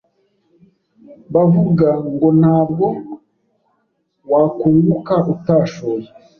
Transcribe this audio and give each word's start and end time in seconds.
bavuga 1.33 1.89
ngo 2.11 2.27
ntabwo 2.39 2.85
wakunguka 4.31 5.15
utashoye 5.33 6.07